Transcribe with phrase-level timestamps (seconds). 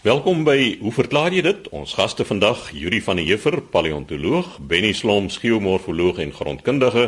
[0.00, 1.66] Welkom by Hoe verklaar jy dit?
[1.76, 7.02] Ons gaste vandag, Yuri van der Heever, paleontoloog, Benny Slom, geomorfoloog en grondkundige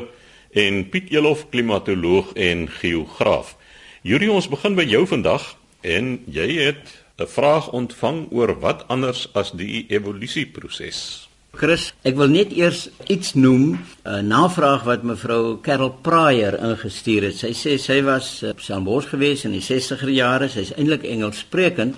[0.53, 3.55] en Piet Elof, klimatoloog en geograaf.
[4.05, 9.25] Yuri, ons begin by jou vandag en jy het 'n vraag ontvang oor wat anders
[9.33, 11.29] as die evolusieproses.
[11.53, 17.37] Chris, ek wil net eers iets noem, 'n navraag wat mevrou Carol Pryor ingestuur het.
[17.37, 20.49] Sy sê sy was op Stellenbosch gewees in die 60er jare.
[20.49, 21.97] Sy's eintlik Engels sprekend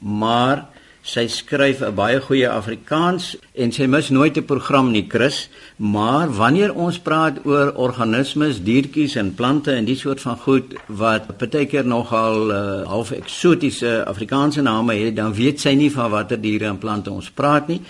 [0.00, 0.66] maar
[1.02, 5.48] sy skryf 'n baie goeie Afrikaans en sy mis nooit 'n program nie, Chris.
[5.76, 11.38] Maar wanneer ons praat oor organismes, diertjies en plante en die soort van goed wat
[11.38, 16.66] partykeer nogal uh, half eksotiese Afrikaanse name het, dan weet sy nie van watter diere
[16.66, 17.80] en plante ons praat nie.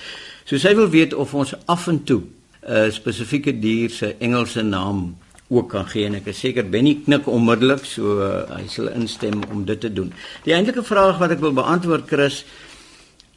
[0.44, 4.62] So sy wil weet of ons af en toe 'n uh, spesifieke dier se Engelse
[4.62, 5.16] naam
[5.50, 9.42] ook kan gee en ek is seker Benny knik onmiddellik so uh, hy sal instem
[9.50, 10.12] om dit te doen.
[10.46, 12.44] Die eintlike vraag wat ek wil beantwoord Chris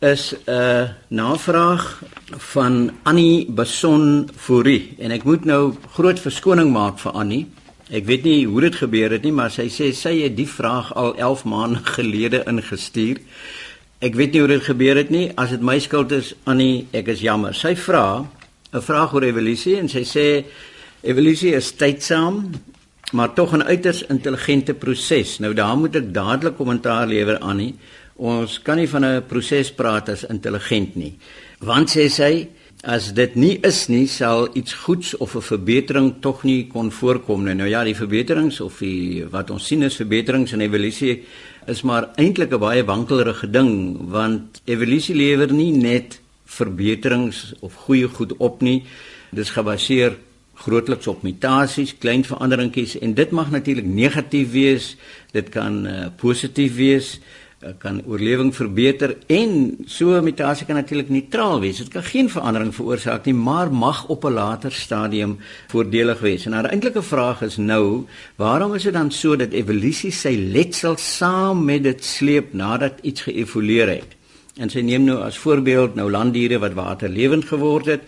[0.04, 2.04] is 'n uh, navraag
[2.54, 7.48] van Annie Bason Fourie en ek moet nou groot verskoning maak vir Annie.
[7.90, 10.94] Ek weet nie hoe dit gebeur het nie, maar sy sê sy het die vraag
[10.94, 13.18] al 11 maande gelede ingestuur.
[14.00, 15.32] Ek weet nie hoe dit gebeur het nie.
[15.36, 17.54] As dit my skuld is, Annie, ek is jammer.
[17.56, 18.28] Sy vra
[18.74, 20.46] 'n vraag oor evolusie en sy sê
[21.04, 22.46] Evolusie is tydsaam,
[23.12, 25.40] maar tog 'n uiters intelligente proses.
[25.40, 27.76] Nou daar moet ek dadelik kommentaar lewer aan nie.
[28.16, 31.18] Ons kan nie van 'n proses praat as intelligent nie.
[31.60, 32.48] Want sê sy,
[32.84, 37.44] as dit nie is nie, sal iets goeds of 'n verbetering tog nie kon voorkom
[37.44, 37.54] nie.
[37.54, 41.24] Nou ja, die verbeterings of die wat ons sien is verbeterings in evolusie
[41.68, 48.08] is maar eintlik 'n baie wankelrige ding, want evolusie lewer nie net verbeterings of goeie
[48.08, 48.84] goed op nie.
[49.32, 50.18] Dit is gebaseer
[50.54, 54.94] grootliks op mutasies, klein veranderingkies en dit mag natuurlik negatief wees,
[55.34, 57.16] dit kan uh, positief wees,
[57.64, 61.78] uh, kan oorlewing verbeter en so 'n mutasie kan natuurlik neutraal wees.
[61.78, 65.38] Dit kan geen verandering veroorsaak nie, maar mag op 'n later stadium
[65.68, 66.46] voordelig wees.
[66.46, 70.50] En nou, 'n eintlike vraag is nou, waarom is dit dan so dat evolusie sy
[70.52, 74.16] letsel saam met dit sleep nadat iets geëvolueer het?
[74.58, 78.02] En sy neem nou as voorbeeld nou landdiere wat waterlewend geword het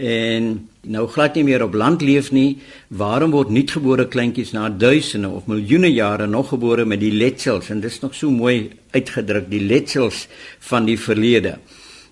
[0.00, 0.46] en
[0.88, 5.48] nou glad nie meer op land leef nie, waarom word nuutgebore kleintjies na duisende of
[5.50, 9.60] miljoene jare nog gebore met die letsels en dit is nog so mooi uitgedruk die
[9.60, 10.26] letsels
[10.70, 11.58] van die verlede.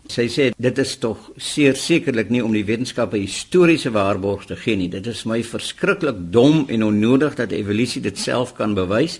[0.08, 4.76] Sy sê dit is tog seer sekerlik nie om die wetenskappe historiese waarborg te gee
[4.76, 4.88] nie.
[4.88, 9.18] Dit is my verskriklik dom en onnodig dat evolusie dit self kan bewys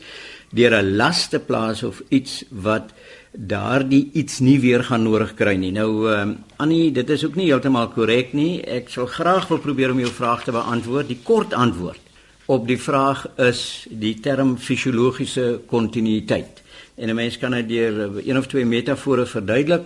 [0.57, 2.93] deur 'n las te plaas of iets wat
[3.33, 5.73] daardie iets nie weer gaan nodig kry nie.
[5.73, 8.59] Nou ehm uh, Annie, dit is ook nie heeltemal korrek nie.
[8.67, 11.07] Ek sal graag wil probeer om jou vraag te beantwoord.
[11.09, 12.01] Die kort antwoord
[12.49, 16.63] op die vraag is die term fisiologiese kontinuïteit.
[16.97, 19.85] En 'n mens kan dit deur een of twee metafore verduidelik.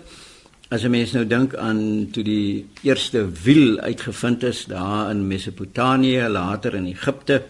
[0.68, 6.28] As 'n mens nou dink aan toe die eerste wiel uitgevind is daar in Mesopotamië,
[6.28, 7.42] later in Egipte,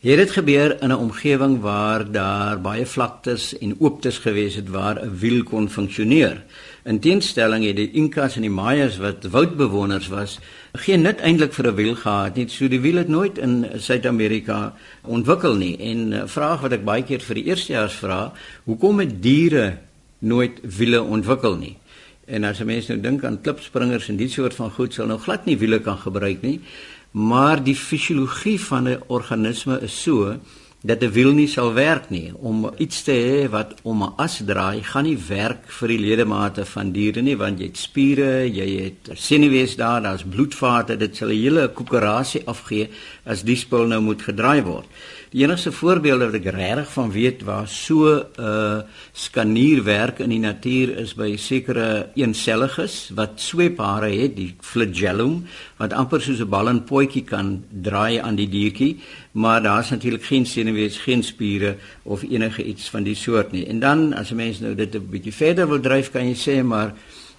[0.00, 5.18] Het gebeur in 'n omgewing waar daar baie vlaktes en ooptes gewees het waar 'n
[5.18, 6.42] wiel kon funksioneer.
[6.84, 10.38] In teenstelling het die Inkas en die Mayas wat woudbewoners was,
[10.72, 12.48] geen nut eintlik vir 'n wiel gehad nie.
[12.48, 15.78] So die wiel het nooit in Suid-Amerika ontwikkel nie.
[15.78, 18.32] En 'n vraag wat ek baie keer vir die eerstejaars vra,
[18.64, 19.78] hoekom het diere
[20.18, 21.76] nooit wiele ontwikkel nie?
[22.24, 25.44] En as mense nou dink aan klipspringers en die soort van goed, sal nou glad
[25.44, 26.60] nie wiele kan gebruik nie
[27.10, 30.36] maar die fisiologie van 'n organisme is so
[30.82, 34.40] dat 'n wiel nie sal werk nie om iets te hê wat om 'n as
[34.46, 38.84] draai gaan nie werk vir die ledemate van diere nie want jy het spiere, jy
[38.84, 42.88] het senuwees daar, daar's bloedvate, dit sal 'n hele koöperasie afgee
[43.24, 44.86] as die spul nou moet gedraai word.
[45.30, 48.80] Die enigste voorbeelde wat ek regtig van weet waar so 'n uh,
[49.14, 55.46] skanier werk in die natuur is by sekere eenselliges wat sweephare het, die flagellum
[55.78, 58.98] wat amper soos 'n bal en potjie kan draai aan die diertjie,
[59.32, 63.66] maar daar's natuurlik geen senuwees, geen spiere of enige iets van die soort nie.
[63.66, 66.64] En dan as 'n mens nou dit 'n bietjie verder wil dryf, kan jy sê
[66.64, 66.94] maar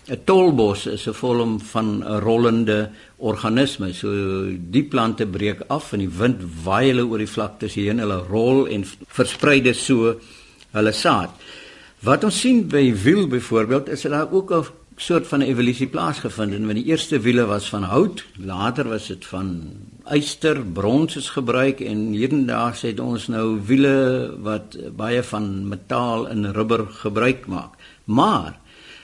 [0.10, 3.94] 'n tolbos is 'n vorm van 'n rollende organisme.
[3.94, 4.10] So
[4.58, 8.68] die plante breek af en die wind waai hulle oor die vlaktes heen, hulle rol
[8.68, 10.16] en versprei dit so
[10.72, 11.30] hulle saad.
[12.02, 14.66] Wat ons sien by wiel byvoorbeeld is dat daar ook 'n
[15.02, 16.62] soort van evolusie plaasgevind het.
[16.62, 19.70] Want die eerste wiele was van hout, later was dit van
[20.14, 26.54] yster, brons is gebruik en hierdendaags het ons nou wiele wat baie van metaal en
[26.54, 27.74] rubber gebruik maak.
[28.06, 28.61] Maar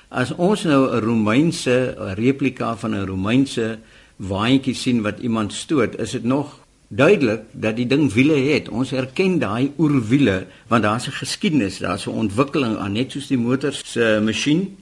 [0.09, 3.79] As ons nou 'n Romeinse replika van 'n Romeinse
[4.15, 8.69] waantjie sien wat iemand stoot, is dit nog duidelik dat die ding wiele het.
[8.69, 13.37] Ons erken daai oerwiele want daar's 'n geskiedenis, daar's 'n ontwikkeling aan net soos die
[13.37, 14.77] motors se masjien.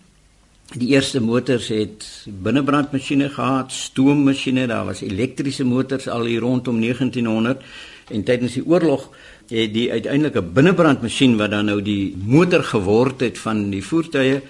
[0.77, 7.61] Die eerste motors het binnebrandmasjiene gehad, stoommasjiene, daar was elektriese motors al hier rondom 1900
[8.09, 9.09] en tydens die oorlog
[9.47, 14.41] het die uiteindelike binnebrandmasjien wat dan nou die motor geword het van die voertuie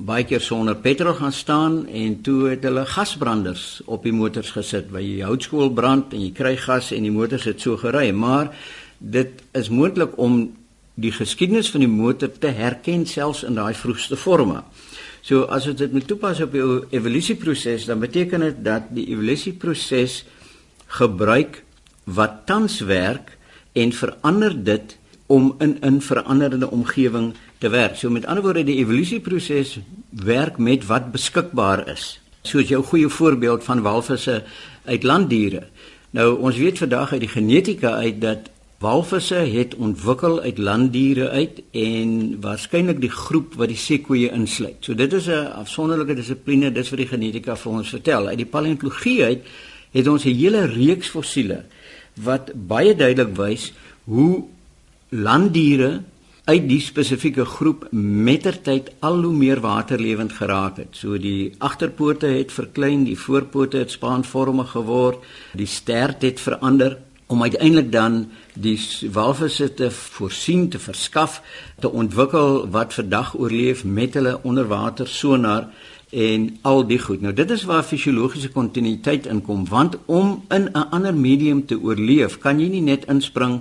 [0.00, 4.88] baie keer sonder petrol gaan staan en toe het hulle gasbranders op die motors gesit
[4.92, 8.48] by die houtskool brand en jy kry gas en die motors het so gery maar
[8.98, 10.40] dit is moontlik om
[11.00, 14.62] die geskiedenis van die motor te herken selfs in daai vroegste forme.
[15.24, 16.64] So as ons dit moet toepas op die
[16.96, 20.22] evolusieproses dan beteken dit dat die evolusieproses
[21.00, 21.62] gebruik
[22.04, 23.36] wat tans werk
[23.76, 24.96] en verander dit
[25.30, 27.96] om in 'n veranderende omgewing te werk.
[27.96, 29.78] So met ander woorde die evolusieproses
[30.24, 32.14] werk met wat beskikbaar is.
[32.42, 34.42] Soos jou goeie voorbeeld van walvisse
[34.84, 35.66] uit landdiere.
[36.16, 38.48] Nou ons weet vandag uit die genetika uit dat
[38.80, 44.80] walvisse het ontwikkel uit landdiere uit en waarskynlik die groep wat die seekoeie insluit.
[44.80, 48.26] So dit is 'n afsonderlike dissipline, dis wat die genetika vir ons vertel.
[48.26, 49.44] Uit die paleontologie uit
[49.90, 51.64] het ons 'n hele reeks fossiele
[52.14, 53.72] wat baie duidelik wys
[54.04, 54.44] hoe
[55.08, 56.02] landdiere
[56.50, 60.96] uit die spesifieke groep mettertyd al hoe meer waterlewend geraak het.
[60.98, 65.22] So die agterpote het verklein, die voorpote het spaanvormig geword,
[65.54, 66.98] die stert het verander
[67.30, 68.24] om uiteindelik dan
[68.58, 68.78] die
[69.14, 71.38] walvisse te voorsien te verskaf
[71.78, 75.68] te ontwikkel wat vandag oorleef met hulle onderwater sonar
[76.10, 77.22] en al die goed.
[77.22, 82.38] Nou dit is waar fisiologiese kontinuïteit inkom want om in 'n ander medium te oorleef,
[82.38, 83.60] kan jy nie net inspring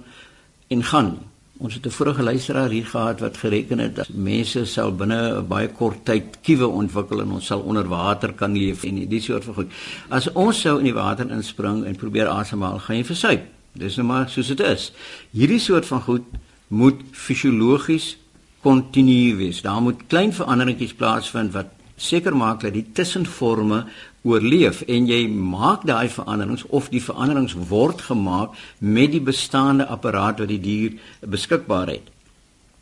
[0.68, 1.29] en gaan nie.
[1.60, 5.48] Ons het 'n vorige luisteraar hier gehad wat gereken het dat mense sal binne 'n
[5.48, 9.44] baie kort tyd kiewe ontwikkel en ons sal onder water kan leef en die soort
[9.44, 9.72] van goed.
[10.10, 13.42] As ons sou in die water inspring en probeer asemhaal, gaan jy versuip.
[13.74, 14.92] Dis nou maar soos dit is.
[15.32, 16.24] Hierdie soort van goed
[16.68, 18.18] moet fisiologies
[18.62, 19.62] kontinu wees.
[19.62, 23.86] Daar moet klein veranderingkies plaasvind wat seker maak dat die tussenforme
[24.24, 30.40] oorleef en jy maak daai veranderings of die veranderings word gemaak met die bestaande apparaat
[30.44, 32.08] wat die dier beskikbaar het.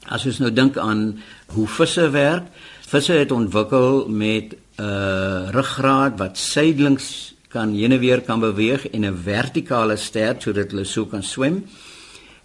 [0.08, 1.20] As ons nou dink aan
[1.54, 2.48] hoe visse werk,
[2.88, 8.88] visse het ontwikkel met 'n uh, ruggraat wat suidelings kan heen en weer kan beweeg
[8.90, 11.66] en 'n vertikale stert sodat hulle so kan swem.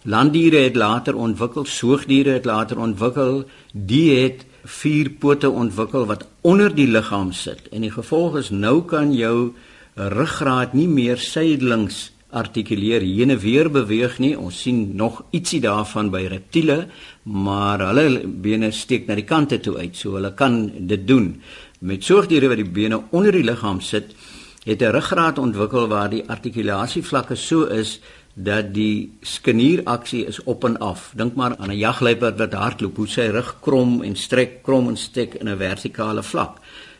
[0.03, 6.73] Landdiere het later ontwikkel, soogdiere het later ontwikkel, die het vier pote ontwikkel wat onder
[6.75, 7.67] die liggaam sit.
[7.71, 9.53] En die gevolg is nou kan jou
[9.95, 14.33] ruggraat nie meer suidelings artikuleer heen en weer beweeg nie.
[14.39, 16.87] Ons sien nog ietsie daarvan by reptiele,
[17.23, 21.35] maar hulle bene steek na die kante toe uit, so hulle kan dit doen.
[21.79, 24.15] Met soogdiere wat die bene onder die liggaam sit,
[24.63, 27.99] het 'n ruggraat ontwikkel waar die artikulasievlakke so is
[28.33, 31.11] dat die skenieraksie is op en af.
[31.15, 34.97] Dink maar aan 'n jagluiperd wat hardloop, hoe sy rug krom en strek, krom en
[34.97, 36.57] steek in 'n vertikale vlak.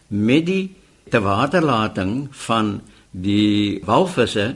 [0.08, 0.76] Met die
[1.10, 2.82] te waterlating van
[3.12, 4.56] die walvisse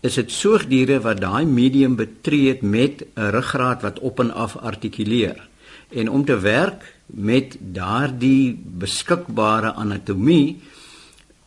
[0.00, 4.56] is dit soogdiere wat daai medium betree het met 'n ruggraat wat op en af
[4.56, 5.48] artikuleer.
[5.88, 10.60] En om te werk met daardie beskikbare anatomie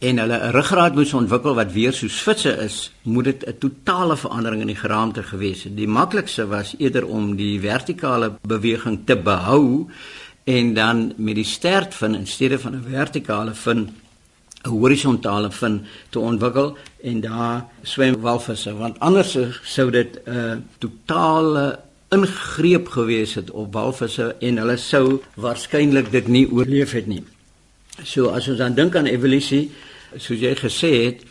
[0.01, 4.17] en hulle 'n ruggraat moes ontwikkel wat weer soos visse is, moet dit 'n totale
[4.17, 5.77] verandering in die geraamte gewees het.
[5.77, 9.87] Die maklikste was eerder om die vertikale beweging te behou
[10.43, 13.89] en dan met die stert van in steede van 'n vertikale fin
[14.63, 21.79] 'n horisontale fin te ontwikkel en daar swem walvisse want anders sou dit 'n totale
[22.09, 27.23] ingreep gewees het op walvisse en hulle sou waarskynlik dit nie oorleef het nie.
[28.03, 29.71] So as ons dan dink aan evolusie,
[30.17, 31.23] soos jy gesê het,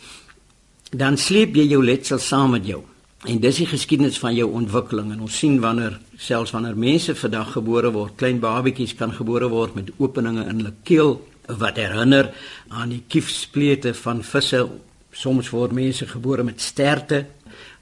[0.91, 2.81] dan sleep jy jou letsel saam met jou.
[3.29, 7.51] En dis die geskiedenis van jou ontwikkeling en ons sien wanneer selfs wanneer mense vandag
[7.53, 11.19] gebore word, klein babetjies kan gebore word met openinge in hulle keel
[11.61, 12.31] wat herinner
[12.69, 14.63] aan die kiefsplete van visse.
[15.11, 17.25] Soms word mense gebore met sterte.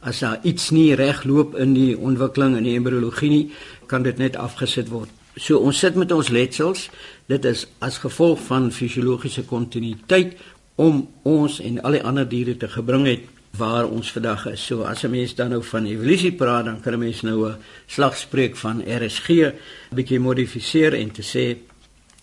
[0.01, 3.45] As daar iets nie reg loop in die ontwikkeling in die embriologie nie,
[3.87, 5.11] kan dit net afgesit word.
[5.39, 6.89] So ons sit met ons letsels.
[7.31, 10.35] Dit is as gevolg van fisiologiese kontinuïteit
[10.79, 13.27] om ons en al die ander diere te gebring het
[13.59, 14.65] waar ons vandag is.
[14.65, 17.57] So as 'n mens dan nou van evolusie praat, dan kan 'n mens nou 'n
[17.87, 19.53] slag spreek van RSG, 'n
[19.95, 21.57] bietjie modifiseer en te sê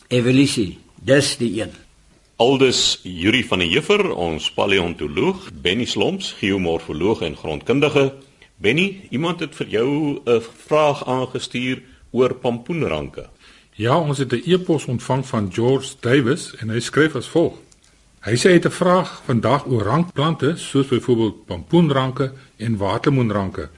[0.08, 1.70] evolusie, dis die een.
[2.36, 8.14] Aldus Yuri van der Heever, ons paleontoloog, Benny Slomps, geomorfoloog en grondkundige.
[8.56, 13.28] Benny, iemand het vir jou 'n vraag aangestuur oor pampoenranke.
[13.74, 17.65] Ja, ons het 'n e-pos ontvang van George Davis en hy skryf as volg:
[18.26, 23.68] Hy sê hy het 'n vraag vandag oor rankplante soos byvoorbeeld pampoenranke en watermoenranke.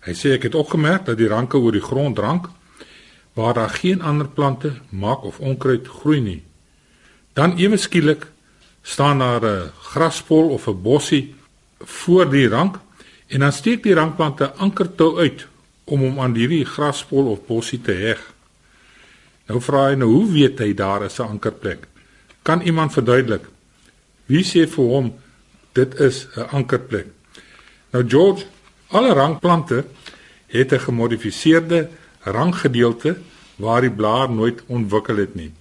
[0.00, 2.48] Hy sê ek het opgemerk dat die ranke oor die grond rank
[3.34, 6.42] waar daar geen ander plante, mak of onkruid groei nie.
[7.32, 8.26] Dan ewe skielik
[8.82, 11.34] staan daar 'n graspol of 'n bossie
[11.80, 12.78] voor die rank
[13.26, 15.46] en dan steek die rankplante ankertou uit
[15.84, 18.32] om hom aan hierdie graspol of bossie te heg.
[19.46, 21.86] Nou vra hy nou hoe weet hy daar is 'n ankerplek?
[22.42, 23.55] Kan iemand verduidelik?
[24.26, 25.12] Wie sê vir hom
[25.72, 27.06] dit is 'n ankerplek?
[27.92, 28.44] Nou George,
[28.88, 29.84] alle rankplante
[30.46, 31.88] het 'n gemodifiseerde
[32.20, 33.18] rankgedeelte
[33.56, 35.52] waar die blaar nooit ontwikkel het nie.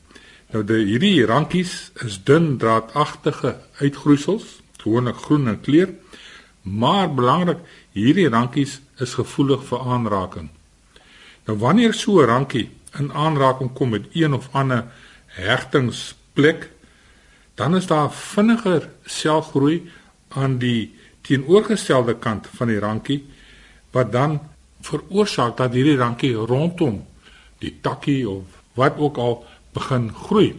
[0.51, 5.89] Nou die hierdie rankies is dun draadagtige uitgroeisels, gewoonlik groen in kleur,
[6.61, 7.57] maar belangrik,
[7.91, 10.49] hierdie rankies is gevoelig vir aanraking.
[11.45, 12.69] Nou wanneer so 'n rankie
[12.99, 14.85] in aanraking kom met een of ander
[15.25, 16.69] hegtingsplek,
[17.55, 19.91] dan is daar vinniger selgroei
[20.27, 23.23] aan die teenoorgestelde kant van die rankie
[23.95, 24.39] wat dan
[24.85, 27.01] veroorsaak dat hierdie rankie rondom
[27.63, 28.43] die takkie of
[28.75, 30.51] wat ook al begin groei.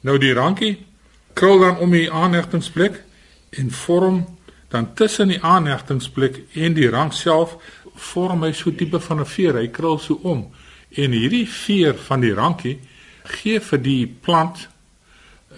[0.00, 0.74] Nou die rankie
[1.32, 3.02] krul dan om die aanhegtingsplek
[3.50, 4.24] en vorm
[4.72, 7.56] dan tussen die aanhegtingsplek en die rank self
[7.94, 9.54] vorm hy so tipe van 'n veer.
[9.54, 10.50] Hy krul so om
[10.90, 12.78] en hierdie veer van die rankie
[13.24, 14.68] gee vir die plant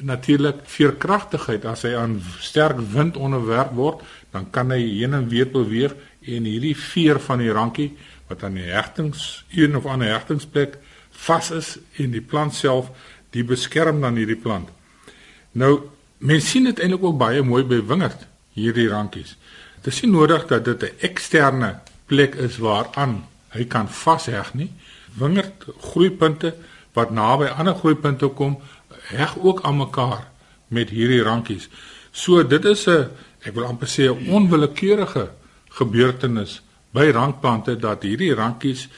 [0.00, 5.50] natuurlik veerkragtigheid as hy aan sterk wind onderwerp word, dan kan hy heen en weer
[5.50, 7.92] beweeg en hierdie veer van die rankie
[8.28, 10.78] wat aan die hegtings een of ander hegtingsplek
[11.24, 12.90] vas is en die plant self
[13.34, 14.68] die beskerm dan hierdie plant.
[15.52, 19.36] Nou mens sien dit eintlik ook baie mooi by wingerd hierdie rankies.
[19.82, 24.70] Dit is nie nodig dat dit 'n eksterne plek is waaraan hy kan vasheg nie.
[25.18, 26.54] Wingerd groeipunte
[26.94, 28.58] wat naby ander groeipunte kom,
[29.11, 30.30] heg ook aan mekaar
[30.68, 31.68] met hierdie rankies.
[32.11, 33.11] So dit is 'n
[33.42, 35.30] ek wil amper sê 'n onwillekeurige
[35.68, 38.88] gebeurtenis by rankplante dat hierdie rankies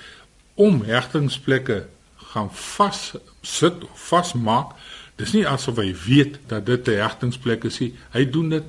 [0.55, 1.87] om hegtingsplekke
[2.17, 4.75] gaan vas sit of vasmaak.
[5.17, 7.95] Dis nie asof hy weet dat dit 'n hegtingsplek is nie.
[8.13, 8.65] Hy doen dit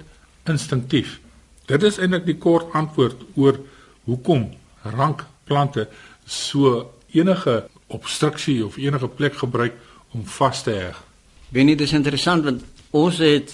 [0.45, 1.19] instinktief.
[1.65, 3.59] Dit is eintlik die kort antwoord oor
[4.03, 4.53] hoekom
[4.83, 5.87] rankplante
[6.25, 9.73] so enige obstruksie of enige plek gebruik
[10.11, 11.06] om vas te heg.
[11.49, 13.53] Weet nie dis interessant want ons het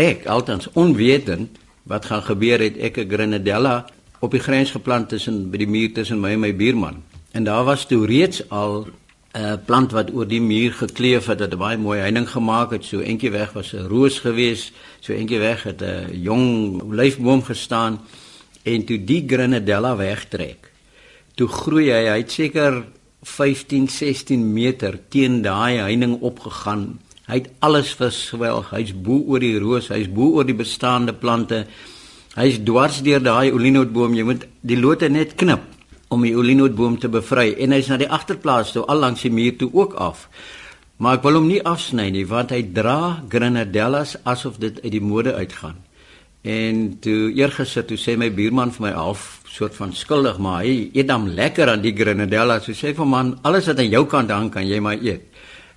[0.00, 3.84] ek altens onwetend wat gaan gebeur het ek 'n grenadella
[4.20, 7.02] op die grens geplant tussen by die muur tussen my en my buurman.
[7.32, 8.86] En daar was toe reeds al
[9.34, 12.70] 'n uh, plant wat oor die muur gekleef het, het 'n baie mooi heining gemaak
[12.70, 12.84] het.
[12.84, 18.00] So eentjie weg was 'n roos gewees, so eentjie weg het 'n jong olyfboom gestaan
[18.62, 20.72] en toe die grenadella wegtrek.
[21.34, 22.84] Toe groei hy, hy het seker
[23.22, 28.72] 15, 16 meter teen daai heining opgegaan Hy het alles verswelg.
[28.74, 31.64] Hy's bo oor die roos, hy's bo oor die bestaande plante.
[32.36, 34.16] Hy's dwars deur daai olienootboom.
[34.18, 35.70] Jy moet die lote net knip
[36.12, 39.56] om die olienootboom te bevry en hy's na die agterplaas toe al langs die muur
[39.58, 40.28] toe ook af.
[41.00, 45.02] Maar ek wil hom nie afsny nie want hy dra grenadellas asof dit uit die
[45.02, 45.80] mode uitgaan.
[46.44, 50.90] En toe eergister toe sê my buurman vir my half soort van skuldig maar hy
[50.92, 52.68] eet dan lekker aan die grenadellas.
[52.68, 55.24] So sê vir man, alles wat aan jou kant hang kan jy maar eet.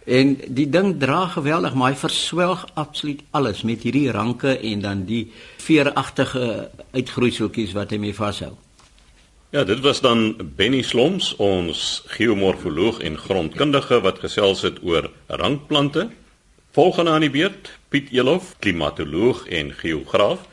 [0.08, 5.02] En die ding dra geweldig, maar hy verswelg absoluut alles met hierdie ranke en dan
[5.06, 5.26] die
[5.60, 8.54] veeragtige uitgroeiseltjies wat hy mee vashou.
[9.52, 16.08] Ja, dit was dan Benny Sloms, ons geomorfoloog en grondkundige wat gesels het oor rankplante.
[16.72, 20.48] Volgende aan die beurt, Piet Elof, klimatoloog en geograaf.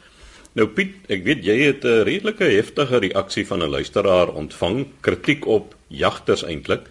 [0.59, 5.47] Nou Piet, ek weet jy het 'n redelike heftige reaksie van 'n luisteraar ontvang, kritiek
[5.47, 6.91] op jagters eintlik.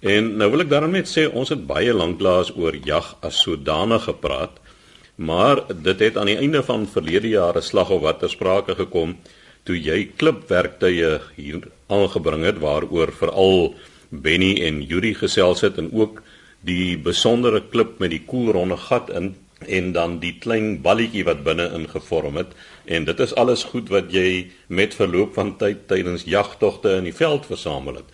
[0.00, 4.04] En nou wil ek daarom net sê ons het baie lanklaas oor jag as sodanig
[4.04, 4.58] gepraat,
[5.16, 9.16] maar dit het aan die einde van verlede jaar 'n slag of watter sprake gekom
[9.64, 13.74] toe jy klipwerktuie hier aangebring het waaroor veral
[14.10, 16.22] Benny en Yuri gesels het en ook
[16.60, 19.34] die besondere klip met die koelronde gat in
[19.66, 22.52] en dan die klein balletjie wat binne ingevorm het.
[22.84, 27.14] En dit is alles goed wat jy met verloop van tyd tydens jagtogte in die
[27.14, 28.12] veld versamel het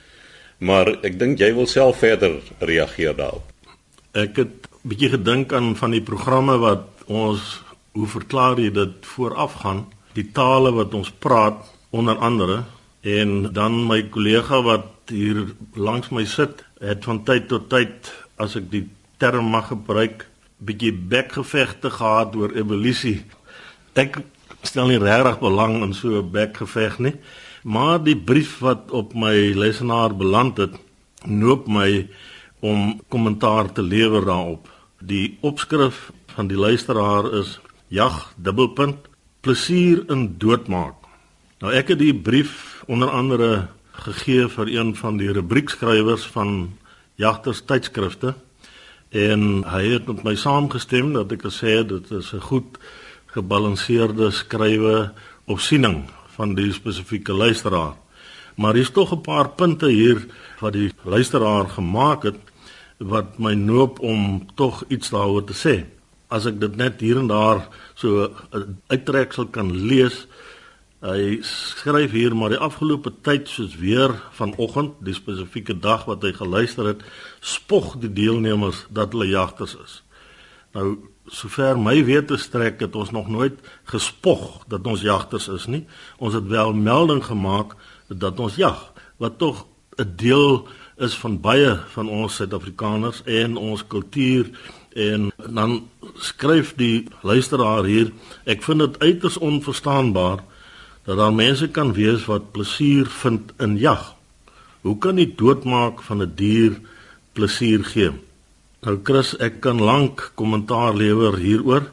[0.63, 3.45] maar ek dink jy wil self verder reageer daarop.
[4.15, 9.07] Ek het 'n bietjie gedink aan van die programme wat ons hoe verklaar jy dit
[9.15, 12.65] vooraf gaan, die tale wat ons praat onder andere
[13.03, 18.57] en dan my kollega wat hier langs my sit, het van tyd tot tyd as
[18.57, 18.89] ek die
[19.19, 20.27] term mag gebruik,
[20.59, 23.25] bietjie bekgevegte gehad oor evolusie.
[23.95, 24.23] Ek
[24.63, 27.15] stel nie regtig belang in so 'n bekgeveg nie.
[27.63, 30.75] Maar die brief wat op my lesenaar beland het,
[31.25, 32.09] noop my
[32.61, 34.67] om kommentaar te lewer daarop.
[34.99, 39.07] Die opskrif van die luisteraar is jag dubbelpunt
[39.41, 40.95] plesier in doodmaak.
[41.63, 43.69] Nou ek het die brief onder andere
[44.07, 46.73] gegee vir een van die rubriekskrywers van
[47.15, 48.35] Jagters tydskrifte
[49.11, 52.79] en hy het met my saamgestem dat ek gesê dit is 'n goed
[53.35, 55.13] gebalanseerde skrywe
[55.47, 57.95] opsiening van die spesifieke luisteraar.
[58.57, 60.27] Maar hier's tog 'n paar punte hier
[60.61, 62.39] wat die luisteraar gemaak het
[62.99, 65.85] wat my noop om tog iets daaroor te sê.
[66.29, 68.31] As ek dit net hier en daar so
[68.87, 70.27] uittreksel kan lees,
[71.03, 76.33] hy skryf hier maar die afgelope tyd soos weer vanoggend, die spesifieke dag wat hy
[76.33, 77.03] geluister het,
[77.41, 80.03] spog die deelnemers dat hulle jagters is.
[80.73, 80.99] Nou
[81.33, 83.59] sover my wete strek het ons nog nooit
[83.89, 85.85] gespog dat ons jagters is nie.
[86.19, 87.77] Ons het wel melding gemaak
[88.09, 93.87] dat ons jag, wat tog 'n deel is van baie van ons Suid-Afrikaners en ons
[93.87, 94.51] kultuur
[94.93, 98.13] en dan skryf die luisteraar hier
[98.45, 100.45] ek vind dit uiters onverstaanbaar
[101.05, 104.15] dat daar mense kan wees wat plesier vind in jag.
[104.81, 106.81] Hoe kan die doodmaak van 'n die dier
[107.33, 108.11] plesier gee?
[108.83, 111.85] Nou Chris, ek kan lank kommentaar lewer hieroor.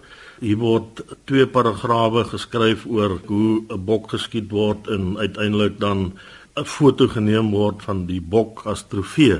[0.41, 6.17] Hier word twee paragrawe geskryf oor hoe 'n bok geskiet word en uiteindelik dan
[6.58, 9.38] 'n foto geneem word van die bok as trofee.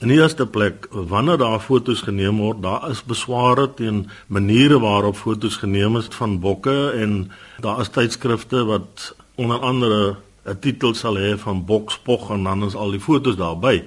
[0.00, 5.16] In die eerste plek, wanneer daar foto's geneem word, daar is besware teen maniere waarop
[5.16, 11.16] foto's geneem is van bokke en daar is tydskrifte wat onder andere 'n titel sal
[11.16, 13.84] hê van bokspog en dan is al die foto's daarby.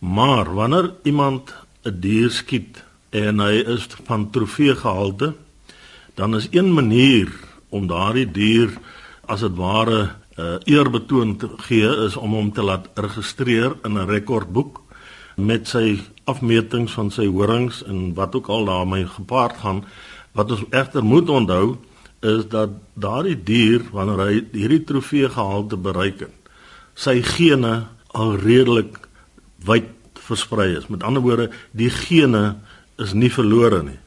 [0.00, 5.34] Maar wanneer iemand 'n dier skiet en hy is van trofee gehalte,
[6.14, 7.28] dan is een manier
[7.68, 8.72] om daardie dier
[9.26, 10.00] as dit ware
[10.38, 14.80] uh, eerbetoon te gee is om hom te laat registreer in 'n rekordboek
[15.36, 19.84] met sy afmetings van sy horings en wat ook al daarmee gepaard gaan.
[20.32, 21.76] Wat ons egter moet onthou
[22.20, 26.34] is dat daardie dier wanneer hy hierdie trofee gehalte bereik het,
[26.94, 29.08] sy gene al redelik
[29.66, 29.90] wyd
[30.24, 30.88] versprei is.
[30.88, 32.56] Met ander woorde, die gene
[33.00, 33.98] is nie verlore nie.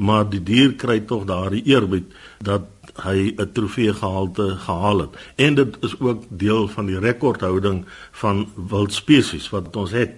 [0.00, 2.68] Maar die dier kry tog daardie eerbied dat
[3.04, 5.16] hy 'n trofee gehalte gehaal het.
[5.36, 10.10] En dit is ook deel van die rekordhouding van wild spesies wat ons het.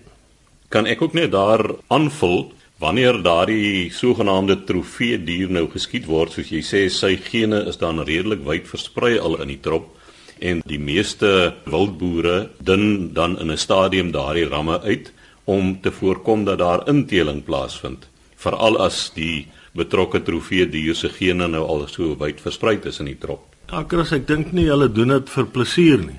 [0.68, 6.50] Kan ek ook net daar aanvul wanneer daardie sogenaamde trofee dier nou geskiet word, soos
[6.50, 9.96] jy sê, sy gene is dan redelik wyd versprei al in die trop
[10.42, 15.12] en die meeste wildboere dun dan in 'n stadium daardie ramme uit
[15.44, 18.08] om te voorkom dat daar inteling plaasvind
[18.42, 19.46] veral as die
[19.78, 23.46] betrokke trofee dier se gene nou al so wyd versprei is in die trop.
[23.70, 26.18] Ja, Chris, ek dink nie hulle doen dit vir plesier nie.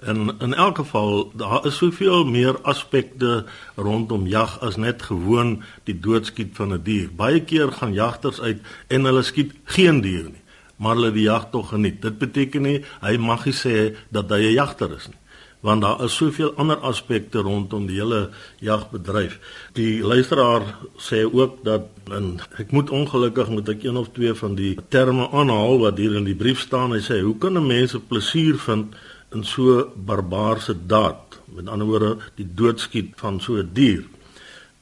[0.00, 3.44] En in elk geval, daar is soveel meer aspekte
[3.76, 7.08] rondom jag as net gewoon die doodskiet van 'n die dier.
[7.16, 10.44] Baie keer gaan jagters uit en hulle skiet geen dier nie,
[10.76, 12.02] maar hulle die jag tog geniet.
[12.02, 15.19] Dit beteken nie hy mag nie sê dat hy 'n jagter is nie
[15.60, 18.30] want daar is soveel ander aspekte rondom die hele
[18.64, 19.38] jagbedryf.
[19.76, 20.64] Die luisteraar
[20.96, 25.28] sê ook dat en ek moet ongelukkig moet ek een of twee van die terme
[25.30, 26.96] aanhaal wat hier in die brief staan.
[26.96, 28.94] Hy sê hoe kan 'n mens plesier vind
[29.32, 31.38] in so barbaarse daad?
[31.54, 34.04] Met ander woorde, die doodskiet van so 'n dier.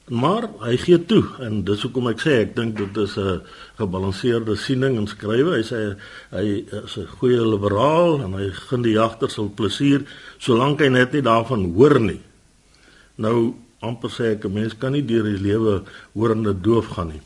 [0.09, 3.41] Maar hy gee toe en dis hoekom ek sê ek dink dit is 'n
[3.77, 5.61] gebalanseerde siening en skrywe.
[5.61, 5.97] Hy sê
[6.31, 10.01] hy is 'n goeie liberaal en hy gun die jagters hul plesier
[10.39, 12.21] solank hy net nie daarvan hoor nie.
[13.17, 17.21] Nou amper sê ek 'n mens kan nie deur die lewe hoorende doof gaan nie.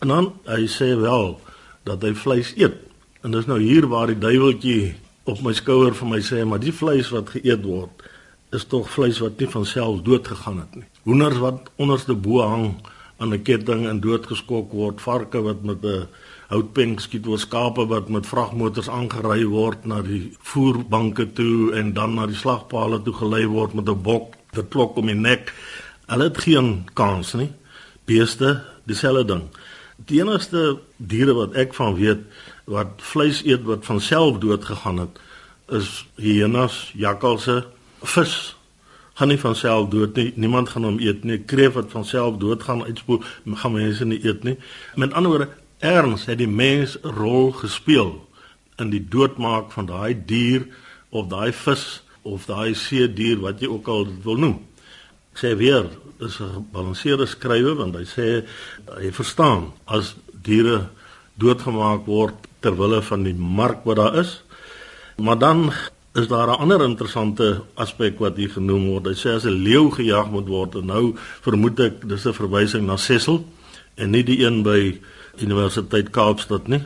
[0.00, 1.40] En dan hy sê wel
[1.84, 2.76] dat hy vleis eet.
[3.22, 6.72] En dis nou hier waar die duiweltjie op my skouer vir my sê maar die
[6.72, 7.90] vleis wat geëet word
[8.54, 10.86] is tog vleis wat nie van self dood gegaan het nie.
[11.08, 12.74] Hoenders wat onderste bo hang
[13.18, 16.06] aan 'n ketting en doodgeskok word, varke wat met 'n
[16.48, 22.14] houtpen skiet word, skape wat met vragmotors aangery word na die voerbanke toe en dan
[22.14, 25.52] na die slagpale toe gelei word met 'n bok, dit klok om die nek.
[26.06, 27.52] Hulle het geen kans nie.
[28.04, 29.42] Beeste, dieselfde ding.
[29.96, 32.20] Die enigste diere wat ek van weet
[32.64, 35.18] wat vleis eet wat van self dood gegaan het,
[35.68, 37.64] is hyenas, jakkalse,
[38.04, 38.54] vis
[39.14, 40.32] gaan nie van self dood nie.
[40.36, 41.38] Niemand gaan hom eet nie.
[41.38, 44.56] Kreef wat van self dood gaan uitspoel, gaan mense nie eet nie.
[44.98, 48.16] Met ander woorde, erns het die mens rol gespeel
[48.82, 50.66] in die doodmaak van daai dier
[51.14, 54.56] of daai vis of daai see dier wat jy ook al wil noem.
[55.34, 55.86] Ek sê weer,
[56.18, 58.46] dis 'n gebalanseerde skrywe want hy sê
[58.98, 60.88] hy verstaan as diere
[61.38, 64.42] doodgemaak word ter wille van die mark wat daar is.
[65.16, 65.72] Maar dan
[66.14, 69.06] is daar 'n ander interessante aspek wat hier genoem word.
[69.06, 72.86] Hy sê as 'n leeu gejag moet word en nou vermoed ek dis 'n verwysing
[72.86, 73.44] na Cecil
[73.94, 75.00] en nie die een by
[75.40, 76.82] Universiteit Kaapstad nie.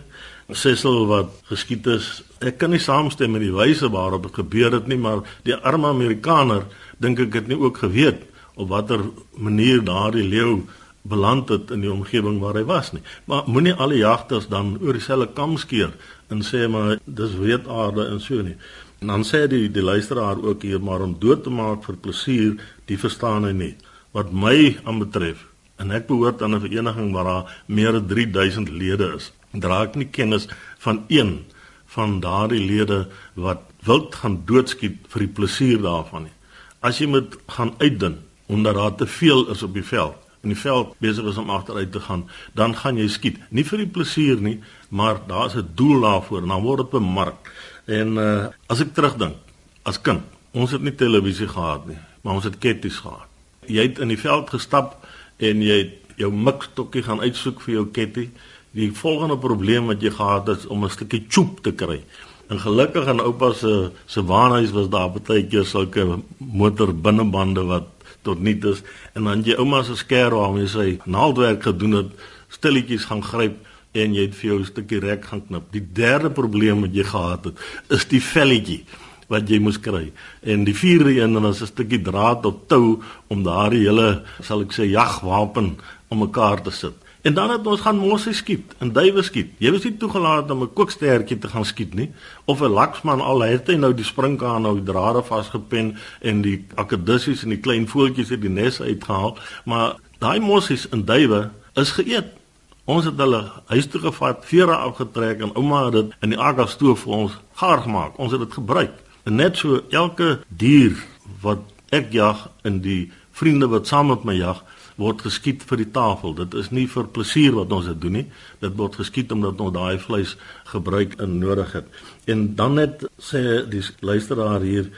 [0.51, 2.23] Cecil wat geskiet is.
[2.41, 5.87] Ek kan nie saamstem met die wyse waarop dit gebeur het nie, maar die arme
[5.87, 6.65] Amerikaner
[6.99, 8.23] dink ek het nie ook geweet
[8.55, 9.01] op watter
[9.37, 10.65] manier daardie leeu
[11.03, 13.03] beland het in die omgewing waar hy was nie.
[13.25, 15.93] Maar moenie alle jagters dan oor dieselfde kam skeer
[16.29, 18.57] en sê maar dis weetaarde en so nie.
[18.99, 22.57] En dan sê die die luisteraar ook hier maar om dood te maak vir plesier,
[22.91, 23.75] die verstaan hy nie.
[24.17, 25.45] Wat my aanbetref,
[25.79, 29.95] en ek behoort aan 'n vereniging waar daar meer as 3000 lede is, dra ek
[29.95, 31.45] nie kennis van een
[31.87, 36.37] van daardie lede wat wild gaan doodskiet vir die plesier daarvan nie.
[36.81, 40.17] As jy moet gaan uitdin omdat daar te veel is op die veld,
[40.49, 42.25] in die veld besig is om agteruit te gaan,
[42.57, 43.39] dan gaan jy skiet.
[43.53, 44.59] Nie vir die plesier nie,
[44.89, 47.53] maar daar's 'n doel daarvoor en dan word dit bemark.
[47.87, 49.37] En uh as ek terugdink,
[49.85, 53.29] as kind, ons het nie televisie gehad nie, maar ons het ketties gehad.
[53.67, 55.07] Jy het in die veld gestap
[55.37, 58.31] en jy het jou mikstokkie gaan uitsoek vir jou kettie.
[58.73, 62.01] Die volgende probleem wat jy gehad het is om 'n stukkie choop te kry.
[62.49, 67.98] En gelukkig in oupa se se waanhuis was daar baie keer sulke motor binnebande wat
[68.29, 68.85] tot niet is
[69.17, 72.13] en dan jy ouma se skerp waarmee sy naaldwerk gedoen het
[72.53, 73.59] stilletjies gaan gryp
[73.97, 75.73] en jy het vir jou 'n stukkie rek gaan knip.
[75.73, 77.57] Die derde probleem wat jy gehad het
[77.89, 78.85] is die velletjie
[79.29, 80.13] wat jy moes kry.
[80.43, 84.61] En die vierde een dan is 'n stukkie draad of tou om daardie hele sal
[84.61, 86.95] ek sê jagwapen om mekaar te sit.
[87.23, 89.51] En dan het ons gaan mosse skiet en duwe skiet.
[89.59, 92.11] Jy was nie toegelaat om 'n kookstertjie te gaan skiet nie
[92.45, 96.65] of 'n laksman al het hy nou die springkaan nou die drade vasgepen en die
[96.75, 101.91] akedissies en die klein voeltjies uit die nes uitgehaal, maar daai mosse en duwe is
[101.91, 102.39] geëet.
[102.85, 106.67] Ons het hulle huis toe gevat, vere afgetrek en ouma het dit in die aga
[106.67, 108.19] stoof vir ons gaar gemaak.
[108.19, 108.95] Ons het dit gebruik.
[109.25, 110.97] En net so elke dier
[111.43, 111.59] wat
[111.93, 114.63] ek jag in die vriende wat saam met my jag,
[114.99, 116.35] word geskiet vir die tafel.
[116.35, 118.27] Dit is nie vir plesier wat ons dit doen nie.
[118.63, 120.35] Dit word geskiet omdat ons daai vleis
[120.73, 121.87] gebruik en nodig het.
[122.27, 124.91] En dan net sê die luisteraar hier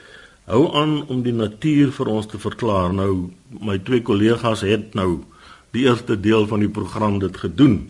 [0.51, 2.95] hou aan om die natuur vir ons te verklaar.
[2.97, 5.23] Nou my twee kollegas het nou
[5.77, 7.83] die eerste deel van die program dit gedoen.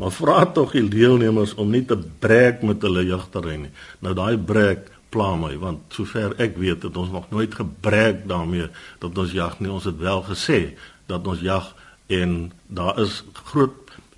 [0.00, 3.74] Maar vra tog die deelnemers om nie te breek met hulle jagterrein nie.
[4.00, 8.70] Nou daai breek pla my want sover ek weet het ons nog nooit gebreek daarmee
[9.02, 10.60] dat ons jag nie ons het wel gesê
[11.10, 11.72] dat ons jag
[12.10, 13.20] en daar is
[13.50, 13.74] groot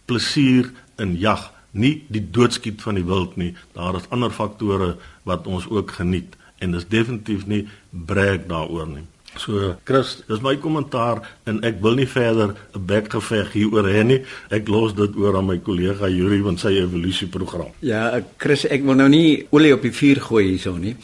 [0.08, 1.50] plesier in jag.
[1.72, 3.54] Nie die doodskiet van die wild nie.
[3.72, 4.96] Daar is ander faktore
[5.28, 9.06] wat ons ook geniet en dis definitief nie breek daaroor nie.
[9.40, 14.20] So Chris dis my kommentaar en ek wil nie verder 'n bekgeveg hieroor hê nie.
[14.50, 18.84] Ek los dit oor aan my kollega Yuri van sy evolusie program ja Chris ek
[18.84, 20.96] wil nou nie olie op die vuur gooi hierso nie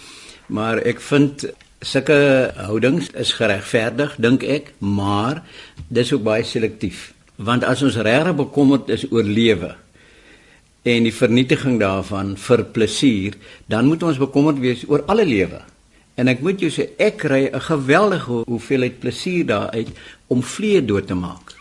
[0.48, 1.48] maar ek vind
[1.80, 5.42] sulke houdings is geregverdig dink ek, maar
[5.88, 7.12] dis ook baie selektief.
[7.38, 9.74] Want as ons regtig bekommerd is oor lewe
[10.88, 13.34] en die vernietiging daarvan vir plesier,
[13.68, 15.60] dan moet ons bekommerd wees oor alle lewe.
[16.18, 19.90] En ek moet jou sê ek kry 'n geweldige hoeveelheid plesier daaruit
[20.28, 21.54] om vliee dood te maak.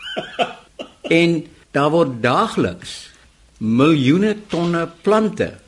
[1.20, 3.10] en daar word daagliks
[3.58, 5.58] miljoene tonne plante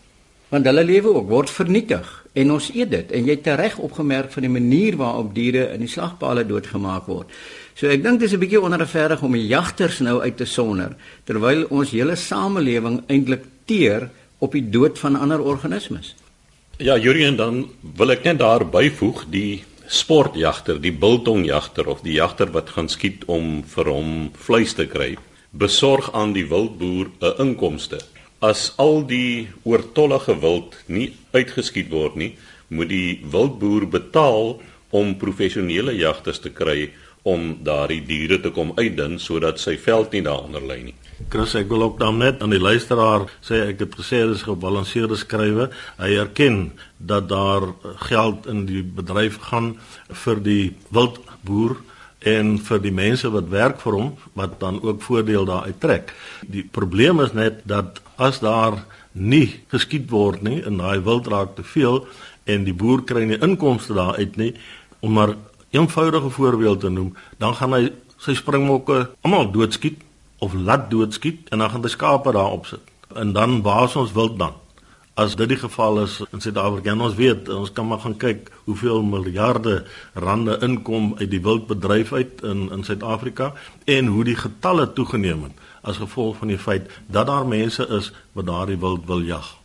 [0.51, 4.31] want hulle lewe ook word vernietig en ons eet dit en jy het reg opgemerk
[4.35, 7.31] van die manier waarop diere in die slagpale doodgemaak word.
[7.75, 11.67] So ek dink dis 'n bietjie onregverdig om die jagters nou uit te sonder terwyl
[11.71, 16.15] ons hele samelewing eintlik teer op die dood van ander organismes.
[16.79, 22.51] Ja, Jurien, dan wil ek net daar byvoeg die sportjagter, die biltongjagter of die jagter
[22.51, 25.17] wat gaan skiet om vir hom vleis te kry,
[25.51, 27.99] besorg aan die wildboer 'n inkomste
[28.41, 32.33] as al die oortollige wild nie uitgeskiet word nie,
[32.69, 34.57] moet die wildboer betaal
[34.97, 36.91] om professionele jagters te kry
[37.29, 40.97] om daardie diere te kom uitdin sodat sy veld nie daaronder lê nie.
[41.29, 45.19] Chris, ek wil ook dan net aan die luisteraar sê ek het gesê dis gebalanseerde
[45.21, 45.69] skrywe.
[46.01, 47.75] Hy erken dat daar
[48.09, 49.75] geld in die bedryf gaan
[50.25, 51.77] vir die wildboer
[52.21, 56.15] en vir die mense wat werk vir hom wat dan ook voordeel daaruit trek.
[56.47, 61.57] Die probleem is net dat as daar nie geskiet word nie en daai wild raak
[61.57, 62.05] te veel
[62.45, 64.53] en die boer kry nie inkomste daaruit nie
[65.01, 65.35] om maar
[65.71, 67.83] eenvoudige voorbeeld te noem dan gaan hy
[68.21, 70.03] sy springbokke almal doodskiet
[70.39, 74.39] of laat doodskiet en dan gaan hy skape daarop sit en dan waar ons wild
[74.39, 74.55] dan
[75.15, 78.51] as dit die geval is in Suid-Afrika en ons weet ons kan maar gaan kyk
[78.65, 83.53] hoeveel miljarde rande inkom uit die wildbedryf uit in in Suid-Afrika
[83.85, 88.13] en hoe die getalle toegeneem het as gevolg van die feit dat daar mense is
[88.37, 89.57] wat daardie wild wil jag.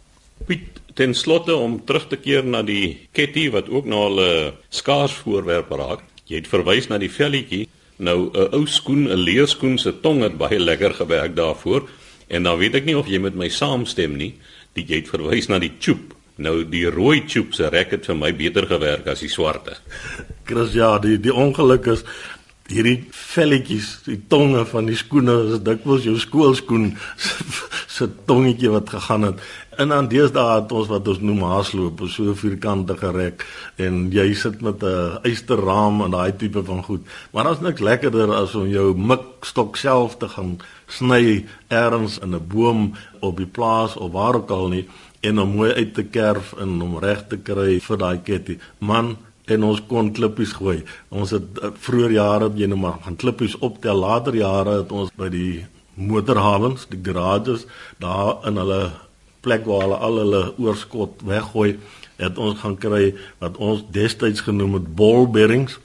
[0.47, 4.53] Piet, ten slotte om terug te keer na die ketty wat ook nou al 'n
[4.69, 6.03] skaars voorwerp raak.
[6.25, 7.67] Jy het verwys na die velletjie.
[7.97, 11.83] Nou 'n ou skoen, 'n leerskoen se tong het baie lekker gewerk daarvoor
[12.27, 14.33] En dan weet ek nie of jy met my saamstem nie,
[14.75, 16.13] die jy het verwys na die tube.
[16.35, 19.77] Nou die rooi tube se rek het vir my beter gewerk as die swarte.
[20.47, 22.03] Chris ja, die die ongeluk is
[22.71, 26.95] hierdie velletjies, die tonge van die skoene is dikwels jou skoolskoen
[27.95, 29.43] se tongetjie wat gegaan het.
[29.77, 33.43] En dan deesdae het ons wat ons noem haasloop, so vierkante gerek
[33.81, 37.03] en jy sit met 'n eysterraam en daai tipe van goed.
[37.31, 42.47] Maar daar's niks lekkerder as om jou mikstok self te gaan sny ergens in 'n
[42.47, 44.87] boom op die plaas of waar ook al nie
[45.21, 48.57] en om mooi uit te kerf en om reg te kry vir daai ketty.
[48.79, 50.79] Man, en ons kon klippies gooi.
[51.13, 54.01] Ons het uh, vroeër jare jy nou maar gaan klippies optel.
[54.01, 57.65] Later jare het ons by die motorhawens, die garages,
[58.03, 58.81] daar in hulle
[59.45, 61.75] plek waar hulle al hulle oorskot weggooi,
[62.19, 65.79] het ons gaan kry wat ons destyds genoem het ball bearings.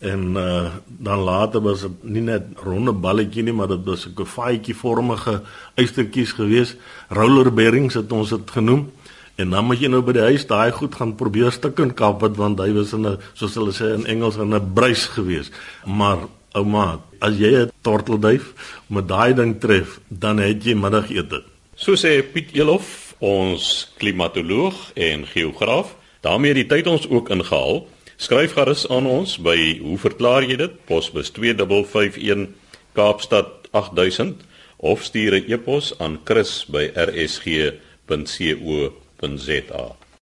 [0.00, 4.14] En uh, dan later was dit nie net ronde balletjie nie, maar dit was 'n
[4.14, 5.42] kofaitjie vormige
[5.74, 6.76] eystertjies geweest.
[7.08, 8.90] Roller bearings het ons dit genoem.
[9.36, 12.36] En dan moet jy nou by die huis daai goed gaan probeer stukken kap wat
[12.36, 15.50] want hy was in 'n soos hulle sê in Engels in 'n bruis gewees.
[15.86, 16.18] Maar
[16.54, 18.52] ouma, as jy 'n tortelduif
[18.88, 21.42] met daai ding tref, dan het jy middagete.
[21.76, 25.96] So sê Piet Elof, ons klimatoloog en geograaf.
[26.20, 27.86] daarmee die tyd ons ook ingehaal.
[28.16, 30.84] Skryf gerus aan ons by hoe verklaar jy dit?
[30.84, 32.48] Posbus 2551
[32.92, 34.40] Kaapstad 8000
[34.76, 38.99] of stuur 'n e-pos aan chris@rsg.co.za
[39.38, 39.99] Zeta.